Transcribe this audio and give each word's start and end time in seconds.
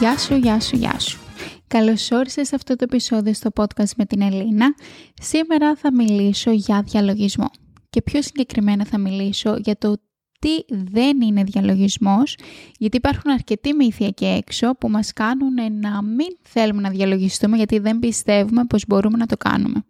Γεια 0.00 0.18
σου, 0.18 0.34
γεια 0.34 0.60
σου, 0.60 0.76
γεια 0.76 0.98
σου. 0.98 1.18
Καλώς 1.66 2.10
όρισες 2.10 2.48
σε 2.48 2.54
αυτό 2.54 2.76
το 2.76 2.84
επεισόδιο 2.84 3.34
στο 3.34 3.50
podcast 3.54 3.90
με 3.96 4.04
την 4.04 4.20
Ελίνα. 4.20 4.74
Σήμερα 5.22 5.76
θα 5.76 5.94
μιλήσω 5.94 6.50
για 6.50 6.82
διαλογισμό. 6.82 7.50
Και 7.90 8.02
πιο 8.02 8.22
συγκεκριμένα 8.22 8.84
θα 8.84 8.98
μιλήσω 8.98 9.56
για 9.56 9.78
το 9.78 9.96
τι 10.38 10.74
δεν 10.92 11.20
είναι 11.20 11.42
διαλογισμός, 11.44 12.36
γιατί 12.78 12.96
υπάρχουν 12.96 13.30
αρκετοί 13.30 13.74
μύθοι 13.74 14.04
εκεί 14.04 14.24
έξω 14.24 14.74
που 14.74 14.88
μας 14.88 15.12
κάνουν 15.12 15.54
να 15.80 16.02
μην 16.02 16.36
θέλουμε 16.42 16.80
να 16.80 16.90
διαλογιστούμε 16.90 17.56
γιατί 17.56 17.78
δεν 17.78 17.98
πιστεύουμε 17.98 18.64
πως 18.64 18.84
μπορούμε 18.88 19.16
να 19.16 19.26
το 19.26 19.36
κάνουμε. 19.36 19.84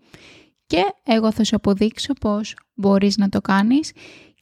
Και 0.66 0.82
εγώ 1.04 1.32
θα 1.32 1.44
σου 1.44 1.56
αποδείξω 1.56 2.12
πως 2.12 2.54
μπορείς 2.74 3.16
να 3.16 3.28
το 3.28 3.40
κάνεις 3.40 3.92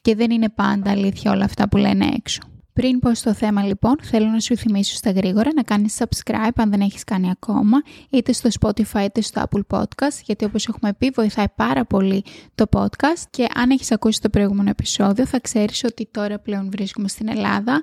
και 0.01 0.15
δεν 0.15 0.31
είναι 0.31 0.49
πάντα 0.49 0.91
αλήθεια 0.91 1.31
όλα 1.31 1.45
αυτά 1.45 1.69
που 1.69 1.77
λένε 1.77 2.09
έξω. 2.17 2.41
Πριν 2.79 2.99
πω 2.99 3.15
στο 3.15 3.35
θέμα 3.35 3.63
λοιπόν, 3.63 3.97
θέλω 4.03 4.27
να 4.27 4.41
σου 4.41 4.57
θυμίσω 4.57 4.95
στα 4.95 5.11
γρήγορα 5.11 5.51
να 5.55 5.63
κάνεις 5.63 5.99
subscribe 5.99 6.51
αν 6.57 6.71
δεν 6.71 6.81
έχεις 6.81 7.05
κάνει 7.05 7.31
ακόμα, 7.31 7.83
είτε 8.11 8.33
στο 8.33 8.49
Spotify 8.61 9.05
είτε 9.05 9.21
στο 9.21 9.43
Apple 9.51 9.79
Podcast, 9.79 10.23
γιατί 10.25 10.45
όπως 10.45 10.69
έχουμε 10.69 10.93
πει 10.93 11.11
βοηθάει 11.15 11.49
πάρα 11.57 11.85
πολύ 11.85 12.25
το 12.55 12.65
podcast 12.77 13.23
και 13.31 13.47
αν 13.55 13.71
έχεις 13.71 13.93
ακούσει 13.93 14.21
το 14.21 14.29
προηγούμενο 14.29 14.71
επεισόδιο 14.71 15.27
θα 15.27 15.41
ξέρεις 15.41 15.85
ότι 15.85 16.09
τώρα 16.11 16.39
πλέον 16.39 16.71
βρίσκομαι 16.71 17.09
στην 17.09 17.29
Ελλάδα 17.29 17.83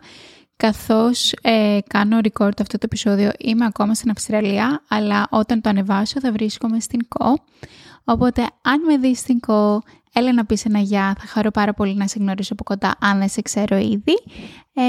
καθώς 0.55 1.33
ε, 1.41 1.79
κάνω 1.87 2.17
record 2.17 2.59
αυτό 2.61 2.77
το 2.77 2.83
επεισόδιο 2.83 3.31
είμαι 3.37 3.65
ακόμα 3.65 3.93
στην 3.93 4.09
Αυστραλία, 4.09 4.81
αλλά 4.87 5.27
όταν 5.29 5.61
το 5.61 5.69
ανεβάσω 5.69 6.19
θα 6.19 6.31
βρίσκομαι 6.31 6.79
στην 6.79 7.07
ΚΟ. 7.07 7.43
Οπότε 8.03 8.41
αν 8.61 8.81
με 8.81 8.97
δεις 8.97 9.19
στην 9.19 9.39
ΚΟ, 9.39 9.81
έλα 10.13 10.33
να 10.33 10.45
πεις 10.45 10.65
ένα 10.65 10.79
γεια, 10.79 11.15
θα 11.19 11.27
χαρώ 11.27 11.51
πάρα 11.51 11.73
πολύ 11.73 11.95
να 11.95 12.07
σε 12.07 12.19
γνωρίσω 12.19 12.53
από 12.53 12.63
κοντά 12.63 12.95
αν 12.99 13.19
δεν 13.19 13.29
σε 13.29 13.41
ξέρω 13.41 13.77
ήδη. 13.77 14.13
Ε, 14.77 14.81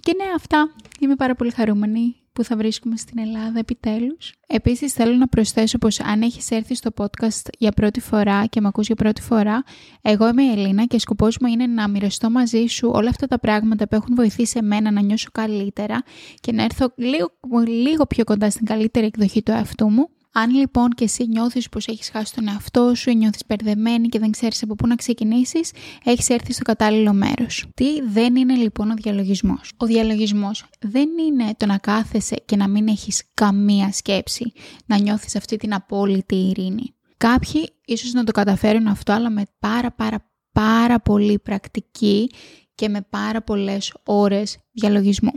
και 0.00 0.14
ναι, 0.16 0.24
αυτά. 0.36 0.72
Είμαι 1.00 1.14
πάρα 1.14 1.34
πολύ 1.34 1.50
χαρούμενη 1.50 2.16
που 2.32 2.44
θα 2.44 2.56
βρίσκουμε 2.56 2.96
στην 2.96 3.18
Ελλάδα 3.18 3.58
επιτέλους. 3.58 4.32
Επίσης 4.46 4.92
θέλω 4.92 5.14
να 5.16 5.28
προσθέσω 5.28 5.78
πως 5.78 6.00
αν 6.00 6.22
έχεις 6.22 6.50
έρθει 6.50 6.74
στο 6.74 6.90
podcast 6.96 7.48
για 7.58 7.72
πρώτη 7.72 8.00
φορά 8.00 8.46
και 8.46 8.60
με 8.60 8.68
ακούς 8.68 8.86
για 8.86 8.94
πρώτη 8.94 9.22
φορά, 9.22 9.62
εγώ 10.02 10.28
είμαι 10.28 10.42
η 10.42 10.50
Ελίνα 10.50 10.84
και 10.84 10.98
σκοπός 10.98 11.38
μου 11.40 11.48
είναι 11.48 11.66
να 11.66 11.88
μοιραστώ 11.88 12.30
μαζί 12.30 12.66
σου 12.66 12.90
όλα 12.94 13.08
αυτά 13.08 13.26
τα 13.26 13.38
πράγματα 13.38 13.88
που 13.88 13.94
έχουν 13.94 14.14
βοηθήσει 14.14 14.58
εμένα 14.58 14.90
να 14.90 15.00
νιώσω 15.00 15.28
καλύτερα 15.32 16.02
και 16.40 16.52
να 16.52 16.62
έρθω 16.62 16.92
λίγο, 16.96 17.30
λίγο 17.66 18.06
πιο 18.06 18.24
κοντά 18.24 18.50
στην 18.50 18.66
καλύτερη 18.66 19.06
εκδοχή 19.06 19.42
του 19.42 19.50
εαυτού 19.50 19.90
μου 19.90 20.08
αν 20.38 20.50
λοιπόν 20.50 20.90
και 20.90 21.04
εσύ 21.04 21.26
νιώθεις 21.26 21.68
πως 21.68 21.86
έχεις 21.86 22.10
χάσει 22.10 22.34
τον 22.34 22.48
εαυτό 22.48 22.94
σου 22.94 23.10
ή 23.10 23.14
νιώθεις 23.14 23.44
περδεμένη 23.46 24.08
και 24.08 24.18
δεν 24.18 24.30
ξέρεις 24.30 24.62
από 24.62 24.74
πού 24.74 24.86
να 24.86 24.94
ξεκινήσεις, 24.94 25.72
έχεις 26.04 26.28
έρθει 26.28 26.52
στο 26.52 26.62
κατάλληλο 26.62 27.12
μέρος. 27.12 27.66
Τι 27.74 28.00
δεν 28.00 28.36
είναι 28.36 28.54
λοιπόν 28.54 28.90
ο 28.90 28.94
διαλογισμός; 28.94 29.72
Ο 29.76 29.86
διαλογισμός 29.86 30.64
δεν 30.80 31.08
είναι 31.28 31.54
το 31.56 31.66
να 31.66 31.78
κάθεσαι 31.78 32.36
και 32.44 32.56
να 32.56 32.68
μην 32.68 32.88
έχεις 32.88 33.22
καμία 33.34 33.92
σκέψη, 33.92 34.52
να 34.86 34.98
νιώθεις 34.98 35.36
αυτή 35.36 35.56
την 35.56 35.74
απόλυτη 35.74 36.34
ειρήνη. 36.34 36.94
Κάποιοι 37.16 37.68
ίσως 37.84 38.12
να 38.12 38.24
το 38.24 38.32
καταφέρουν 38.32 38.86
αυτό, 38.86 39.12
αλλά 39.12 39.30
με 39.30 39.42
πάρα 39.58 39.92
πάρα 39.92 40.30
πάρα 40.52 41.00
πολύ 41.00 41.38
πρακτική 41.38 42.30
και 42.74 42.88
με 42.88 43.06
πάρα 43.10 43.42
πολλές 43.42 43.94
ώρες 44.04 44.58
διαλογισμού. 44.72 45.32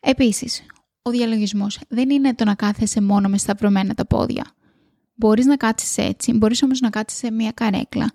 Επίσης, 0.00 0.62
ο 1.06 1.10
διαλογισμός 1.10 1.78
δεν 1.88 2.10
είναι 2.10 2.34
το 2.34 2.44
να 2.44 2.54
κάθεσαι 2.54 3.00
μόνο 3.00 3.28
μες 3.28 3.40
σταυρωμένα 3.40 3.94
τα 3.94 4.06
πόδια. 4.06 4.44
Μπορείς 5.14 5.46
να 5.46 5.56
κάτσεις 5.56 5.98
έτσι, 5.98 6.32
μπορείς 6.32 6.62
όμως 6.62 6.80
να 6.80 6.90
κάτσεις 6.90 7.18
σε 7.18 7.30
μια 7.30 7.50
καρέκλα. 7.52 8.10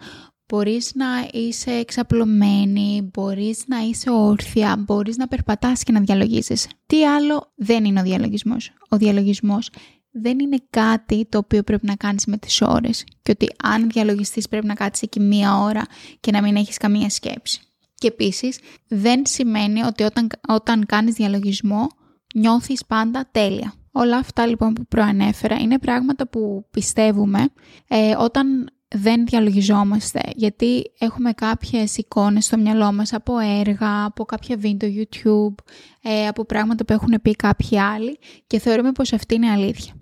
Μπορείς 0.48 0.92
να 0.96 1.06
είσαι 1.32 1.72
εξαπλωμένη, 1.72 3.10
μπορείς 3.14 3.64
να 3.68 3.78
είσαι 3.78 4.10
όρθια, 4.12 4.76
μπορείς 4.78 5.18
να 5.18 5.28
περπατάς 5.28 5.84
και 5.84 5.92
να 5.92 6.00
διαλογίζεσαι. 6.00 6.68
Τι 6.86 7.06
άλλο 7.06 7.52
δεν 7.56 7.86
είναι 7.86 8.00
ο 8.00 8.04
διαλογισμός. 8.04 8.72
Ο 8.90 8.98
διαλογισμός 8.98 9.70
δεν 10.12 10.40
είναι 10.40 10.58
κάτι 10.70 11.26
το 11.30 11.38
οποίο 11.38 11.64
πρέπει 11.64 11.86
να 11.86 11.96
κάνεις 11.96 12.26
με 12.26 12.38
τις 12.38 12.62
ώρες 12.62 13.04
και 13.22 13.32
ότι 13.32 13.48
αν 13.64 13.90
διαλογιστείς 13.90 14.48
πρέπει 14.48 14.66
να 14.66 14.74
κάτσεις 14.74 15.02
εκεί 15.02 15.20
μία 15.20 15.58
ώρα 15.58 15.82
και 16.20 16.32
να 16.32 16.42
μην 16.42 16.56
έχεις 16.56 16.78
καμία 16.78 17.10
σκέψη. 17.10 17.62
Και 17.96 18.08
επίσης 18.08 18.60
δεν 18.88 19.22
σημαίνει 19.26 19.82
ότι 19.82 20.04
όταν, 20.04 20.30
όταν 20.48 20.86
κάνεις 20.86 21.14
διαλογισμό 21.14 21.88
νιώθεις 22.36 22.86
πάντα 22.86 23.28
τέλεια. 23.32 23.74
Όλα 23.92 24.18
αυτά 24.18 24.46
λοιπόν 24.46 24.74
που 24.74 24.86
προανέφερα 24.88 25.56
είναι 25.56 25.80
πράγματα 25.80 26.28
που 26.28 26.66
πιστεύουμε 26.72 27.50
ε, 27.88 28.16
όταν 28.18 28.70
δεν 28.96 29.26
διαλογιζόμαστε 29.26 30.22
γιατί 30.36 30.84
έχουμε 31.00 31.32
κάποιες 31.32 31.98
εικόνες 31.98 32.46
στο 32.46 32.58
μυαλό 32.58 32.94
μας 32.94 33.14
από 33.14 33.40
έργα, 33.40 34.06
από 34.06 34.26
κάποια 34.26 34.58
βίντεο 34.58 34.90
YouTube, 34.96 35.64
ε, 36.02 36.28
από 36.28 36.46
πράγματα 36.46 36.86
που 36.86 36.94
έχουν 36.94 37.14
πει 37.22 37.32
κάποιοι 37.36 37.80
άλλοι 37.80 38.20
και 38.48 38.60
θεωρούμε 38.60 38.92
πως 38.92 39.14
αυτή 39.14 39.36
είναι 39.36 39.50
αλήθεια. 39.50 39.94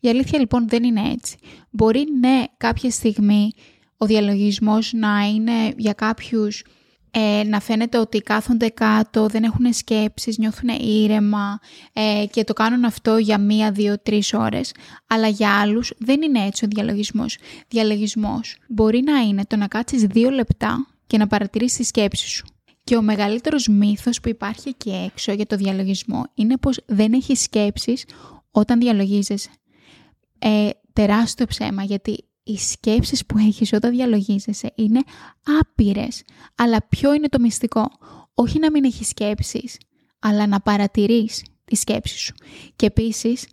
Η 0.00 0.08
αλήθεια 0.08 0.38
λοιπόν 0.38 0.68
δεν 0.68 0.84
είναι 0.84 1.10
έτσι. 1.10 1.36
Μπορεί 1.70 2.06
ναι 2.20 2.44
κάποια 2.56 2.90
στιγμή 2.90 3.50
ο 3.96 4.06
διαλογισμός 4.06 4.92
να 4.92 5.20
είναι 5.20 5.74
για 5.76 5.92
κάποιους 5.92 6.64
ε, 7.14 7.42
να 7.46 7.60
φαίνεται 7.60 7.98
ότι 7.98 8.18
κάθονται 8.18 8.68
κάτω, 8.68 9.26
δεν 9.26 9.42
έχουν 9.42 9.72
σκέψεις, 9.72 10.38
νιώθουν 10.38 10.68
ήρεμα 10.80 11.58
ε, 11.92 12.24
και 12.30 12.44
το 12.44 12.52
κάνουν 12.52 12.84
αυτό 12.84 13.16
για 13.16 13.38
μία, 13.38 13.70
δύο, 13.72 13.98
τρεις 14.02 14.34
ώρες. 14.34 14.74
Αλλά 15.06 15.28
για 15.28 15.60
άλλους 15.60 15.92
δεν 15.98 16.22
είναι 16.22 16.46
έτσι 16.46 16.64
ο 16.64 16.68
διαλογισμός. 16.68 17.38
Διαλογισμός 17.68 18.56
μπορεί 18.68 19.02
να 19.02 19.18
είναι 19.20 19.44
το 19.44 19.56
να 19.56 19.68
κάτσεις 19.68 20.02
δύο 20.02 20.30
λεπτά 20.30 20.86
και 21.06 21.18
να 21.18 21.26
παρατηρήσεις 21.26 21.76
τη 21.76 21.84
σκέψη 21.84 22.28
σου. 22.28 22.44
Και 22.84 22.96
ο 22.96 23.02
μεγαλύτερος 23.02 23.68
μύθος 23.68 24.20
που 24.20 24.28
υπάρχει 24.28 24.68
εκεί 24.68 24.90
έξω 25.12 25.32
για 25.32 25.46
το 25.46 25.56
διαλογισμό 25.56 26.22
είναι 26.34 26.56
πως 26.56 26.80
δεν 26.86 27.12
έχεις 27.12 27.40
σκέψεις 27.42 28.04
όταν 28.50 28.80
διαλογίζεσαι. 28.80 29.50
Ε, 30.38 30.68
τεράστιο 30.92 31.46
ψέμα 31.46 31.82
γιατί 31.82 32.24
οι 32.42 32.56
σκέψεις 32.56 33.26
που 33.26 33.38
έχεις 33.38 33.72
όταν 33.72 33.90
διαλογίζεσαι 33.90 34.72
είναι 34.74 35.00
άπειρες. 35.60 36.22
Αλλά 36.54 36.86
ποιο 36.88 37.14
είναι 37.14 37.28
το 37.28 37.40
μυστικό; 37.40 37.90
Όχι 38.34 38.58
να 38.58 38.70
μην 38.70 38.84
έχεις 38.84 39.08
σκέψεις, 39.08 39.78
αλλά 40.18 40.46
να 40.46 40.60
παρατηρείς 40.60 41.44
τη 41.64 41.76
σκέψη 41.76 42.18
σου. 42.18 42.34
Και 42.76 42.86
επίσης, 42.86 43.46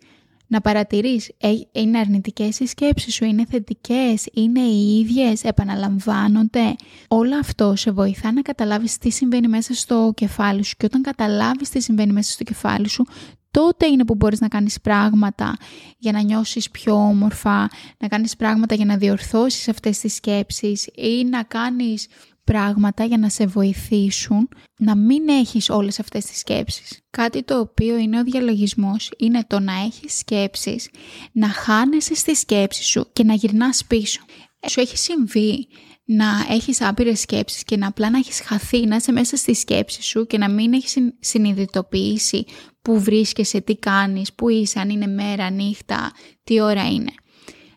να 0.48 0.62
παρατηρείς, 0.62 1.32
ε, 1.38 1.50
είναι 1.72 2.00
αρνητικές 2.00 2.60
οι 2.60 2.66
σκέψεις 2.66 3.14
σου, 3.14 3.26
είναι 3.26 3.46
θετικές, 3.50 4.26
είναι 4.34 4.60
οι 4.60 5.00
ίδιες, 5.00 5.44
επαναλαμβάνονται. 5.44 6.76
Όλο 7.08 7.38
αυτό 7.38 7.76
σε 7.76 7.92
βοηθά 7.92 8.32
να 8.32 8.42
καταλάβεις 8.42 8.98
τι 8.98 9.10
συμβαίνει 9.10 9.48
μέσα 9.48 9.74
στο 9.74 10.12
κεφάλι 10.16 10.64
σου 10.64 10.76
και 10.78 10.86
όταν 10.86 11.02
καταλάβεις 11.02 11.70
τι 11.70 11.82
συμβαίνει 11.82 12.12
μέσα 12.12 12.32
στο 12.32 12.44
κεφάλι 12.44 12.88
σου, 12.88 13.06
τότε 13.52 13.86
είναι 13.86 14.06
που 14.06 14.16
μπορείς 14.16 14.40
να 14.40 14.48
κάνεις 14.48 14.82
πράγματα 14.82 15.58
για 15.98 16.12
να 16.12 16.22
νιώσεις 16.22 16.70
πιο 16.70 16.94
όμορφα, 16.94 17.70
να 17.98 18.08
κάνεις 18.08 18.36
πράγματα 18.36 18.76
για 18.76 18.86
να 18.86 18.98
διορθώσεις 18.98 19.68
αυτές 19.68 20.00
τις 20.00 20.14
σκέψεις 20.14 20.90
ή 20.96 21.24
να 21.26 21.44
κάνεις 21.44 22.08
πράγματα 22.44 23.04
για 23.04 23.18
να 23.18 23.30
σε 23.30 23.46
βοηθήσουν 23.46 24.50
να 24.78 24.96
μην 24.96 25.30
έχεις 25.30 25.70
όλες 25.70 26.00
αυτές 26.00 26.26
τις 26.26 26.40
σκέψεις. 26.40 27.00
Κάτι 27.10 27.44
το 27.44 27.60
οποίο 27.60 27.98
είναι 27.98 28.20
ο 28.20 28.24
διαλογισμός 28.24 29.12
είναι 29.18 29.44
το 29.48 29.60
να 29.60 29.74
έχεις 29.74 30.18
σκέψεις, 30.18 30.90
να 31.32 31.48
χάνεσαι 31.48 32.16
στη 32.16 32.36
σκέψη 32.36 32.84
σου 32.84 33.10
και 33.14 33.24
να 33.24 33.34
γυρνάς 33.34 33.86
πίσω. 33.86 34.22
Σου 34.68 34.80
έχει 34.80 34.98
συμβεί 34.98 35.68
να 36.12 36.46
έχεις 36.50 36.82
άπειρες 36.82 37.20
σκέψεις 37.20 37.64
και 37.64 37.78
να 37.78 37.88
απλά 37.88 38.10
να 38.10 38.18
έχεις 38.18 38.42
χαθεί, 38.42 38.86
να 38.86 38.96
είσαι 38.96 39.12
μέσα 39.12 39.38
στη 39.38 39.54
σκέψη 39.54 40.04
σου 40.04 40.26
και 40.26 40.38
να 40.38 40.50
μην 40.50 40.74
έχεις 40.74 40.96
συνειδητοποιήσει 41.20 42.46
πού 42.82 43.00
βρίσκεσαι, 43.00 43.62
τι 43.62 43.76
κάνεις, 43.76 44.34
πού 44.34 44.50
είσαι, 44.50 44.80
αν 44.80 44.90
είναι 44.90 45.08
μέρα, 45.08 45.50
νύχτα, 45.50 46.12
τι 46.44 46.62
ώρα 46.62 46.90
είναι. 46.90 47.12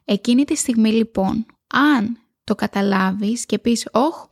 Εκείνη 0.04 0.44
τη 0.44 0.56
στιγμή 0.56 0.92
λοιπόν, 0.92 1.46
αν 1.66 2.18
το 2.44 2.54
καταλάβεις 2.54 3.46
και 3.46 3.58
πεις 3.58 3.88
«Όχ, 3.92 4.26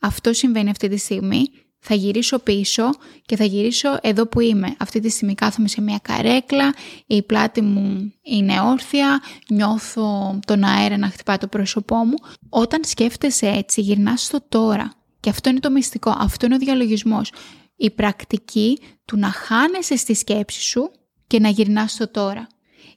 αυτό 0.00 0.32
συμβαίνει 0.32 0.70
αυτή 0.70 0.88
τη 0.88 0.96
στιγμή», 0.96 1.48
θα 1.78 1.94
γυρίσω 1.94 2.38
πίσω 2.38 2.90
και 3.26 3.36
θα 3.36 3.44
γυρίσω 3.44 3.98
εδώ 4.00 4.26
που 4.26 4.40
είμαι. 4.40 4.74
Αυτή 4.78 5.00
τη 5.00 5.08
στιγμή 5.08 5.34
κάθομαι 5.34 5.68
σε 5.68 5.80
μια 5.80 5.98
καρέκλα, 6.02 6.74
η 7.06 7.22
πλάτη 7.22 7.60
μου 7.60 8.12
είναι 8.22 8.60
όρθια, 8.60 9.22
νιώθω 9.48 10.38
τον 10.46 10.64
αέρα 10.64 10.96
να 10.96 11.08
χτυπάει 11.08 11.36
το 11.38 11.46
πρόσωπό 11.46 11.96
μου. 11.96 12.14
Όταν 12.48 12.80
σκέφτεσαι 12.84 13.46
έτσι, 13.46 13.80
γυρνάς 13.80 14.22
στο 14.22 14.38
τώρα. 14.48 14.92
Και 15.20 15.30
αυτό 15.30 15.50
είναι 15.50 15.60
το 15.60 15.70
μυστικό, 15.70 16.14
αυτό 16.18 16.46
είναι 16.46 16.54
ο 16.54 16.58
διαλογισμός. 16.58 17.32
Η 17.76 17.90
πρακτική 17.90 18.78
του 19.04 19.18
να 19.18 19.30
χάνεσαι 19.30 19.96
στη 19.96 20.14
σκέψη 20.14 20.60
σου 20.62 20.90
και 21.26 21.40
να 21.40 21.48
γυρνάς 21.48 21.92
στο 21.92 22.10
τώρα. 22.10 22.46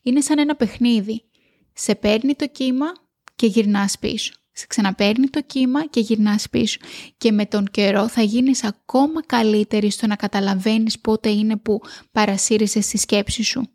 Είναι 0.02 0.22
σαν 0.22 0.40
ένα 0.40 0.56
παιχνίδι. 0.56 1.24
Σε 1.74 1.96
παίρνει 1.96 2.34
το 2.36 2.48
κύμα 2.48 2.86
και 3.36 3.46
γυρνάς 3.46 4.00
πίσω 4.00 4.39
σε 4.60 4.66
ξαναπαίρνει 4.68 5.28
το 5.28 5.42
κύμα 5.42 5.86
και 5.86 6.00
γυρνάς 6.00 6.50
πίσω. 6.50 6.80
Και 7.18 7.32
με 7.32 7.46
τον 7.46 7.66
καιρό 7.72 8.08
θα 8.08 8.22
γίνεις 8.22 8.64
ακόμα 8.64 9.24
καλύτερη 9.26 9.90
στο 9.90 10.08
να 10.08 10.16
καταλαβαίνεις 10.16 11.00
πότε 11.00 11.30
είναι 11.30 11.58
που 11.58 11.82
παρασύρισες 12.12 12.86
στη 12.86 12.98
σκέψη 12.98 13.44
σου. 13.44 13.68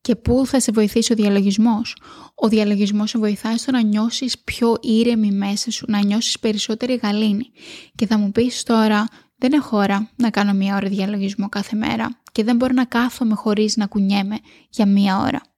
Και 0.00 0.16
πού 0.16 0.46
θα 0.46 0.60
σε 0.60 0.72
βοηθήσει 0.72 1.12
ο 1.12 1.16
διαλογισμός. 1.16 1.96
Ο 2.34 2.48
διαλογισμός 2.48 3.10
σε 3.10 3.18
βοηθάει 3.18 3.56
στο 3.56 3.70
να 3.70 3.82
νιώσεις 3.82 4.38
πιο 4.38 4.76
ήρεμη 4.80 5.30
μέσα 5.30 5.70
σου, 5.70 5.84
να 5.88 6.04
νιώσεις 6.04 6.38
περισσότερη 6.38 6.94
γαλήνη. 6.94 7.50
Και 7.94 8.06
θα 8.06 8.18
μου 8.18 8.32
πεις 8.32 8.62
τώρα, 8.62 9.08
δεν 9.36 9.52
έχω 9.52 9.76
ώρα 9.76 10.10
να 10.16 10.30
κάνω 10.30 10.52
μία 10.52 10.76
ώρα 10.76 10.88
διαλογισμό 10.88 11.48
κάθε 11.48 11.76
μέρα. 11.76 12.20
και 12.32 12.44
δεν 12.44 12.56
μπορώ 12.56 12.72
να 12.72 12.84
κάθομαι 12.84 13.34
χωρίς 13.34 13.76
να 13.76 13.86
κουνιέμαι 13.86 14.38
για 14.70 14.86
μία 14.86 15.18
ώρα. 15.18 15.51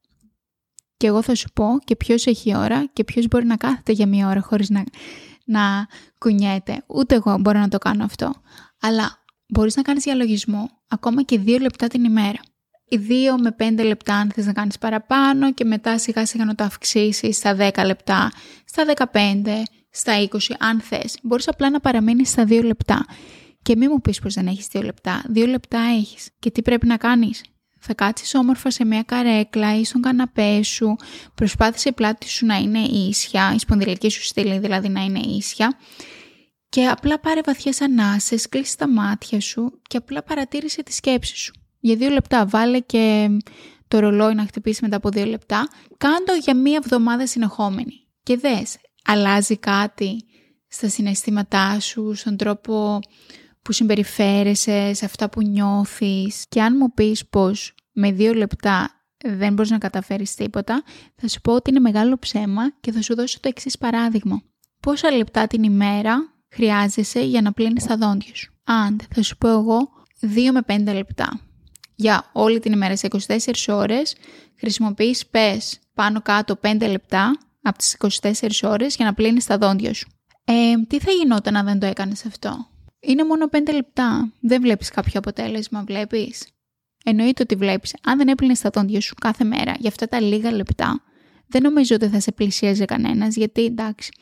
Και 1.05 1.11
εγώ 1.11 1.23
θα 1.23 1.35
σου 1.35 1.49
πω 1.55 1.79
και 1.85 1.97
ποιος 1.97 2.27
έχει 2.27 2.56
ώρα 2.56 2.87
και 2.93 3.05
ποιος 3.05 3.29
μπορεί 3.29 3.47
να 3.47 3.56
κάθεται 3.56 3.93
για 3.93 4.06
μία 4.06 4.29
ώρα 4.29 4.41
χωρίς 4.41 4.71
να, 4.71 4.85
να 5.45 5.87
κουνιέται. 6.19 6.85
Ούτε 6.87 7.15
εγώ 7.15 7.39
μπορώ 7.39 7.59
να 7.59 7.69
το 7.69 7.79
κάνω 7.79 8.05
αυτό. 8.05 8.35
Αλλά 8.81 9.25
μπορείς 9.47 9.77
να 9.77 9.83
κάνεις 9.83 10.03
διαλογισμό 10.03 10.71
ακόμα 10.89 11.23
και 11.23 11.39
δύο 11.39 11.59
λεπτά 11.59 11.87
την 11.87 12.05
ημέρα. 12.05 12.41
Οι 12.89 12.97
δύο 12.97 13.39
με 13.39 13.53
πέντε 13.53 13.83
λεπτά 13.83 14.15
αν 14.15 14.31
θες 14.31 14.47
να 14.47 14.53
κάνεις 14.53 14.79
παραπάνω 14.79 15.53
και 15.53 15.65
μετά 15.65 15.99
σιγά 15.99 16.27
σιγά 16.27 16.45
να 16.45 16.55
το 16.55 16.65
αυξήσεις 16.65 17.37
στα 17.37 17.57
10 17.59 17.85
λεπτά, 17.87 18.31
στα 18.65 18.85
15, 19.12 19.62
στα 19.91 20.12
20 20.31 20.39
αν 20.59 20.81
θες. 20.81 21.19
Μπορείς 21.23 21.49
απλά 21.49 21.71
να 21.71 21.81
παραμείνεις 21.81 22.29
στα 22.29 22.45
δύο 22.45 22.62
λεπτά. 22.62 23.07
Και 23.62 23.77
μην 23.77 23.89
μου 23.93 24.00
πεις 24.00 24.21
πως 24.21 24.35
δεν 24.35 24.47
έχεις 24.47 24.67
δύο 24.67 24.83
λεπτά. 24.83 25.25
Δύο 25.29 25.47
λεπτά 25.47 25.79
έχεις. 25.79 26.31
Και 26.39 26.50
τι 26.50 26.62
πρέπει 26.62 26.87
να 26.87 26.97
κάνεις; 26.97 27.43
Θα 27.87 27.95
κάτσεις 27.95 28.35
όμορφα 28.35 28.71
σε 28.71 28.85
μια 28.85 29.03
καρέκλα 29.03 29.79
ή 29.79 29.85
στον 29.85 30.03
καναπέ 30.03 30.63
σου. 30.63 30.97
Προσπάθησε 31.35 31.89
η 31.89 31.93
πλάτη 31.93 32.29
σου 32.29 32.47
να 32.47 32.57
είναι 32.57 32.79
ίσια, 32.79 33.53
η 33.55 33.59
σπονδυλική 33.59 34.11
σου 34.11 34.23
στήλη 34.23 34.59
δηλαδή 34.59 34.89
να 34.89 35.05
είναι 35.05 35.19
ίσια. 35.19 35.79
Και 36.69 36.87
απλά 36.87 37.21
πάρε 37.21 37.41
βαθιές 37.45 37.81
ανάσες, 37.81 38.49
κλείσει 38.49 38.79
τα 38.79 38.89
μάτια 38.89 39.41
σου 39.41 39.81
και 39.89 39.97
απλά 39.97 40.23
παρατήρησε 40.23 40.83
τη 40.83 40.93
σκέψη 40.93 41.37
σου. 41.37 41.53
Για 41.81 41.97
δύο 41.97 42.09
λεπτά 42.09 42.47
βάλε 42.47 42.81
και 42.81 43.29
το 43.89 43.99
ρολόι 43.99 44.35
να 44.35 44.47
χτυπήσει 44.47 44.83
μετά 44.83 44.97
από 44.97 45.09
δύο 45.09 45.25
λεπτά. 45.25 45.69
Κάντο 45.99 46.35
για 46.43 46.57
μία 46.57 46.81
εβδομάδα 46.85 47.27
συνεχόμενη. 47.27 48.07
Και 48.23 48.37
δες, 48.37 48.77
αλλάζει 49.05 49.57
κάτι 49.57 50.25
στα 50.69 50.89
συναισθήματά 50.89 51.81
σου, 51.81 52.15
στον 52.15 52.37
τρόπο 52.37 52.99
που 53.64 53.72
συμπεριφέρεσαι, 53.72 54.94
σε 54.94 55.05
αυτά 55.05 55.28
που 55.28 55.43
νιώθεις. 55.43 56.44
Και 56.49 56.62
αν 56.62 56.76
μου 56.78 56.93
πεις 56.94 57.26
πως 57.26 57.75
με 57.93 58.12
δύο 58.12 58.34
λεπτά 58.34 58.90
δεν 59.25 59.52
μπορείς 59.52 59.70
να 59.70 59.78
καταφέρεις 59.78 60.34
τίποτα, 60.34 60.82
θα 61.16 61.28
σου 61.28 61.40
πω 61.40 61.52
ότι 61.52 61.70
είναι 61.70 61.81
μεγάλο 61.81 62.19
ψέμα 62.19 62.62
και 62.81 62.93
θα 62.93 63.02
σου 63.02 63.14
δώσω 63.14 63.40
το 63.40 63.49
εξής 63.49 63.78
παράδειγμα. 63.78 64.43
Πόσα 64.81 65.11
λεπτά 65.11 65.46
την 65.46 65.62
ημέρα 65.62 66.34
χρειάζεσαι 66.49 67.20
για 67.20 67.43
να 67.43 67.52
πλύνεις 67.52 67.84
τα 67.84 67.96
δόντια 67.96 68.34
σου; 68.34 68.52
Αν 68.64 69.00
θα 69.14 69.22
σου 69.22 69.37
πω 69.37 69.49
εγώ 69.49 69.88
2 70.20 70.26
με 70.52 70.61
5 70.66 70.94
λεπτά. 70.94 71.40
Για 71.94 72.31
όλη 72.32 72.58
την 72.58 72.72
ημέρα 72.72 72.96
σε 72.96 73.08
24 73.26 73.38
ώρες 73.69 74.16
χρησιμοποιείς 74.58 75.26
πες 75.26 75.78
πάνω 75.94 76.20
κάτω 76.22 76.58
5 76.62 76.88
λεπτά 76.88 77.38
από 77.62 77.78
τις 77.78 77.96
24 78.22 78.49
ώρες 78.62 78.96
για 78.96 79.05
να 79.05 79.14
πλύνεις 79.14 79.46
τα 79.46 79.58
δόντια 79.58 79.94
σου. 79.94 80.08
Ε, 80.44 80.52
τι 80.88 81.00
θα 81.00 81.11
γινόταν 81.11 81.56
αν 81.56 81.64
δεν 81.64 81.78
το 81.78 81.87
έκανες 81.87 82.25
αυτό; 82.26 82.69
Είναι 83.05 83.25
μόνο 83.25 83.49
5 83.53 83.73
λεπτά. 83.73 84.33
Δεν 84.41 84.61
βλέπεις 84.61 84.91
κάποιο 84.91 85.19
αποτέλεσμα, 85.19 85.85
βλέπεις; 85.87 86.49
Εννοείται 87.05 87.43
ότι 87.43 87.55
βλέπεις. 87.55 87.97
Αν 88.03 88.19
δεν 88.19 88.29
έπλυνες 88.29 88.61
τα 88.61 88.71
δόντια 88.71 89.01
σου 89.01 89.15
κάθε 89.15 89.45
μέρα 89.45 89.75
για 89.79 89.89
αυτά 89.89 90.09
τα 90.09 90.21
λίγα 90.21 90.53
λεπτά, 90.53 91.03
δεν 91.47 91.62
νομίζω 91.62 91.95
ότι 91.95 92.09
θα 92.09 92.21
σε 92.21 92.33
πλησίαζε 92.33 92.85
κανένας, 92.85 93.37
γιατί 93.37 93.65
εντάξει, 93.65 94.12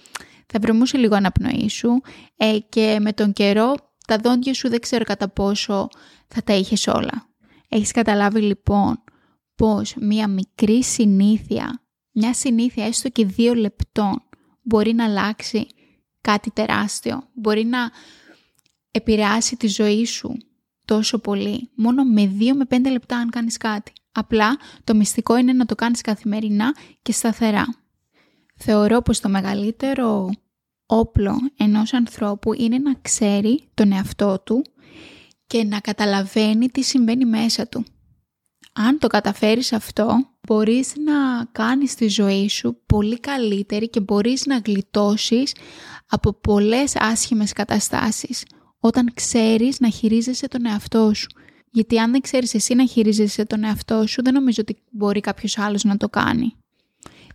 θα 0.46 0.58
βρεμούσε 0.58 0.96
λίγο 0.96 1.14
αναπνοή 1.14 1.68
σου 1.68 2.00
ε, 2.36 2.58
και 2.68 2.98
με 3.00 3.12
τον 3.12 3.32
καιρό 3.32 3.74
τα 4.06 4.16
δόντια 4.16 4.54
σου 4.54 4.68
δεν 4.68 4.80
ξέρω 4.80 5.04
κατά 5.04 5.28
πόσο 5.28 5.88
θα 6.28 6.42
τα 6.42 6.52
είχες 6.54 6.86
όλα. 6.86 7.28
Έχεις 7.68 7.90
καταλάβει 7.90 8.40
λοιπόν 8.40 9.04
πως 9.54 9.94
μία 10.00 10.28
μικρή 10.28 10.82
συνήθεια, 10.82 11.82
μια 12.12 12.34
συνήθεια 12.34 12.86
έστω 12.86 13.08
και 13.08 13.24
δύο 13.26 13.54
λεπτών 13.54 14.22
μπορεί 14.62 14.92
να 14.92 15.04
αλλάξει 15.04 15.66
κάτι 16.20 16.50
τεράστιο, 16.50 17.28
μπορεί 17.34 17.64
να 17.64 17.90
επηρεάσει 18.92 19.56
τη 19.56 19.66
ζωή 19.66 20.04
σου 20.04 20.36
τόσο 20.84 21.18
πολύ, 21.18 21.70
μόνο 21.74 22.04
με 22.04 22.26
δύο 22.26 22.54
με 22.54 22.64
πέντε 22.64 22.90
λεπτά 22.90 23.16
αν 23.16 23.30
κάνεις 23.30 23.56
κάτι. 23.56 23.92
Απλά 24.12 24.56
το 24.84 24.94
μυστικό 24.94 25.36
είναι 25.36 25.52
να 25.52 25.66
το 25.66 25.74
κάνεις 25.74 26.00
καθημερινά 26.00 26.74
και 27.02 27.12
σταθερά. 27.12 27.74
Θεωρώ 28.56 29.02
πως 29.02 29.20
το 29.20 29.28
μεγαλύτερο 29.28 30.30
όπλο 30.86 31.36
ενός 31.56 31.92
ανθρώπου 31.92 32.52
είναι 32.52 32.78
να 32.78 32.94
ξέρει 33.02 33.68
τον 33.74 33.92
εαυτό 33.92 34.40
του 34.44 34.64
και 35.46 35.64
να 35.64 35.80
καταλαβαίνει 35.80 36.68
τι 36.68 36.82
συμβαίνει 36.82 37.24
μέσα 37.24 37.68
του. 37.68 37.84
Αν 38.72 38.98
το 38.98 39.06
καταφέρεις 39.06 39.72
αυτό, 39.72 40.28
μπορείς 40.40 40.92
να 40.96 41.44
κάνεις 41.44 41.94
τη 41.94 42.08
ζωή 42.08 42.48
σου 42.48 42.80
πολύ 42.86 43.20
καλύτερη 43.20 43.88
και 43.88 44.00
μπορείς 44.00 44.46
να 44.46 44.60
γλιτώσεις 44.64 45.54
από 46.08 46.32
πολλές 46.32 46.96
άσχημες 46.96 47.52
καταστάσεις 47.52 48.44
όταν 48.84 49.10
ξέρεις 49.14 49.80
να 49.80 49.88
χειρίζεσαι 49.88 50.48
τον 50.48 50.66
εαυτό 50.66 51.14
σου. 51.14 51.26
Γιατί 51.70 51.98
αν 51.98 52.10
δεν 52.10 52.20
ξέρεις 52.20 52.54
εσύ 52.54 52.74
να 52.74 52.86
χειρίζεσαι 52.86 53.44
τον 53.44 53.64
εαυτό 53.64 54.06
σου, 54.06 54.22
δεν 54.22 54.34
νομίζω 54.34 54.58
ότι 54.60 54.82
μπορεί 54.90 55.20
κάποιος 55.20 55.58
άλλος 55.58 55.84
να 55.84 55.96
το 55.96 56.08
κάνει. 56.08 56.54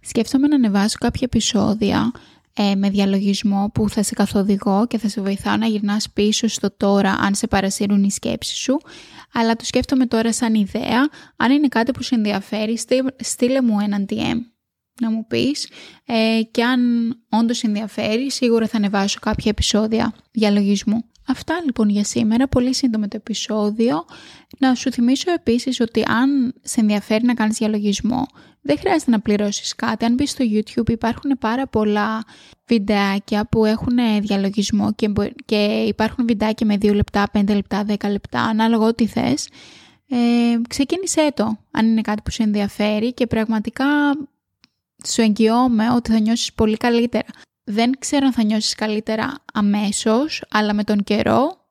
Σκέφτομαι 0.02 0.48
να 0.48 0.56
ανεβάσω 0.56 0.98
κάποια 1.00 1.22
επεισόδια 1.24 2.12
ε, 2.54 2.76
με 2.76 2.90
διαλογισμό 2.90 3.72
που 3.74 3.90
θα 3.90 4.04
σε 4.04 4.14
καθοδηγώ 4.14 4.88
και 4.88 4.98
θα 4.98 5.08
σε 5.08 5.22
βοηθάω 5.22 5.58
να 5.58 5.66
γυρνάς 5.66 6.10
πίσω 6.10 6.48
στο 6.48 6.72
τώρα 6.78 7.12
αν 7.12 7.36
σε 7.36 7.48
παρασύρουν 7.48 8.04
οι 8.04 8.12
σκέψεις 8.12 8.58
σου. 8.58 8.78
Αλλά 9.34 9.56
το 9.56 9.66
σκέφτομαι 9.66 10.06
τώρα 10.06 10.34
σαν 10.34 10.54
ιδέα. 10.54 11.10
Αν 11.36 11.52
είναι 11.52 11.68
κάτι 11.68 11.92
που 11.92 12.04
σε 12.04 12.16
ενδιαφέρει, 12.16 12.78
στείλε 13.20 13.62
μου 13.62 13.80
έναν 13.80 14.06
DM 14.10 14.38
να 15.02 15.12
μου 15.12 15.28
πεις 15.28 15.70
ε, 16.06 16.42
και 16.52 16.64
αν 16.64 16.82
όντως 17.30 17.64
ενδιαφέρει 17.64 18.32
σίγουρα 18.32 18.68
θα 18.68 18.78
ανεβάσω 18.78 19.20
κάποια 19.22 19.52
επεισόδια 19.52 20.14
διαλογισμού. 20.32 21.04
Αυτά 21.30 21.62
λοιπόν 21.66 21.90
για 21.90 22.04
σήμερα, 22.04 22.48
πολύ 22.48 22.74
σύντομο 22.74 23.08
το 23.08 23.16
επεισόδιο. 23.16 24.06
Να 24.60 24.76
σου 24.76 24.92
θυμίσω 24.92 25.32
επίσης 25.32 25.80
ότι 25.80 26.04
αν 26.08 26.54
σε 26.62 26.80
ενδιαφέρει 26.80 27.26
να 27.26 27.34
κάνεις 27.34 27.58
διαλογισμό, 27.58 28.26
δεν 28.62 28.78
χρειάζεται 28.78 29.12
να 29.12 29.20
πληρώσεις 29.20 29.76
κάτι. 29.76 30.06
Αν 30.06 30.14
μπεις 30.14 30.32
στο 30.32 30.46
YouTube 30.52 30.90
υπάρχουν 30.90 31.38
πάρα 31.40 31.68
πολλά 31.68 32.24
βιντεάκια 32.66 33.46
που 33.46 33.66
έχουν 33.66 33.98
διαλογισμό 34.22 34.94
και, 34.94 35.12
και 35.46 35.84
υπάρχουν 35.88 36.26
βιντεάκια 36.26 36.66
με 36.66 36.76
2 36.82 36.94
λεπτά, 36.94 37.30
5 37.34 37.44
λεπτά, 37.48 37.86
10 37.88 38.10
λεπτά, 38.10 38.42
ανάλογα 38.42 38.86
ό,τι 38.86 39.06
θες. 39.08 39.50
Ε, 40.10 40.18
ξεκίνησέ 40.70 41.32
το, 41.34 41.58
αν 41.72 41.88
είναι 41.88 42.02
κάτι 42.02 42.22
που 42.22 42.32
σε 42.32 42.44
ενδιαφέρει 42.44 43.14
και 43.14 43.28
πραγματικά 43.28 43.86
σου 45.08 45.22
εγγυώμαι 45.22 45.92
ότι 45.96 46.12
θα 46.12 46.20
νιώσεις 46.20 46.54
πολύ 46.54 46.78
καλύτερα. 46.78 47.26
Δεν 47.69 47.92
ξέρω 48.00 48.26
αν 48.26 48.33
θα 48.33 48.44
νιώσεις 48.44 48.76
καλύτερα 48.76 49.33
αμέσως, 49.54 50.44
αλλά 50.50 50.74
με 50.74 50.83
τον 50.83 51.04
καιρό 51.04 51.68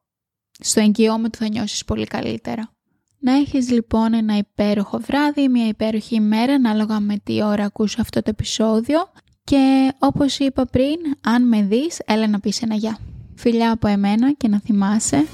στο 0.58 0.80
εγγυώμαι 0.80 1.26
ότι 1.26 1.38
θα 1.38 1.48
νιώσεις 1.48 1.84
πολύ 1.84 2.06
καλύτερα. 2.06 2.70
Να 3.18 3.32
έχεις 3.32 3.70
λοιπόν 3.70 4.14
ένα 4.14 4.36
υπέροχο 4.36 4.98
βράδυ, 4.98 5.48
μια 5.48 5.66
υπέροχη 5.66 6.14
ημέρα 6.14 6.54
ανάλογα 6.54 7.00
με 7.00 7.16
τι 7.24 7.42
ώρα 7.42 7.64
ακούς 7.64 7.98
αυτό 7.98 8.22
το 8.22 8.30
επεισόδιο 8.30 9.10
και 9.44 9.92
όπως 9.98 10.38
είπα 10.38 10.64
πριν, 10.64 10.96
αν 11.20 11.48
με 11.48 11.62
δεις, 11.62 11.98
έλα 12.04 12.28
να 12.28 12.40
πεις 12.40 12.62
ένα 12.62 12.74
γεια. 12.74 12.98
Φιλιά 13.34 13.70
από 13.70 13.88
εμένα 13.88 14.32
και 14.32 14.48
να 14.48 14.60
θυμάσαι 14.60 15.26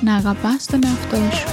να 0.00 0.14
αγαπάς 0.14 0.66
τον 0.66 0.80
εαυτό 0.84 1.36
σου. 1.36 1.46